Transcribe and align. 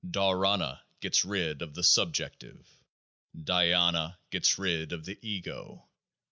Dharana 0.03 0.81
gets 0.99 1.23
rid 1.23 1.61
of 1.61 1.75
the 1.75 1.83
Subjective. 1.83 2.67
Dhyana 3.39 4.17
gets 4.31 4.57
rid 4.57 4.93
of 4.93 5.05
the 5.05 5.19
Ego. 5.21 5.85